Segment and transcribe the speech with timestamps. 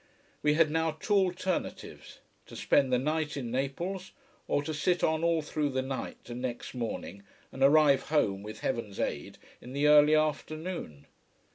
[0.41, 4.13] We had now two alternatives: to spend the night in Naples,
[4.47, 8.61] or to sit on all through the night and next morning, and arrive home, with
[8.61, 11.05] heaven's aid, in the early afternoon.